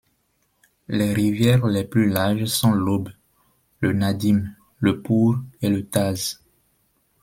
Les 0.87 1.13
rivières 1.13 1.67
les 1.67 1.83
plus 1.83 2.09
larges 2.09 2.45
sont 2.45 2.71
l'Ob, 2.73 3.11
le 3.81 3.93
Nadym, 3.93 4.51
le 4.79 4.99
Pour 4.99 5.37
et 5.61 5.69
le 5.69 5.85
Taz. 5.85 6.41